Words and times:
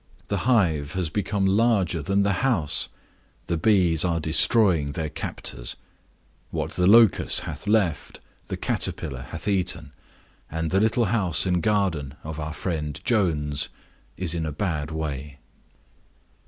The 0.29 0.37
hive 0.49 0.93
has 0.93 1.09
become 1.11 1.45
larger 1.45 2.01
than 2.01 2.23
the 2.23 2.39
house, 2.41 2.89
the 3.45 3.55
bees 3.55 4.03
are 4.03 4.19
destroying 4.19 4.93
their 4.93 5.09
captors; 5.11 5.75
what 6.49 6.71
the 6.71 6.87
locust 6.87 7.41
hath 7.41 7.67
left, 7.67 8.19
the 8.47 8.57
caterpillar 8.57 9.27
hath 9.29 9.47
eaten; 9.47 9.91
and 10.49 10.71
the 10.71 10.81
little 10.81 11.05
house 11.05 11.45
and 11.45 11.61
garden 11.61 12.15
of 12.23 12.39
our 12.39 12.53
friend 12.55 12.99
Jones 13.05 13.69
is 14.17 14.33
in 14.33 14.43
a 14.47 14.51
bad 14.51 14.89
way. 14.89 15.37